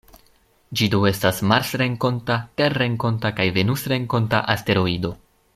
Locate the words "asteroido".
4.57-5.17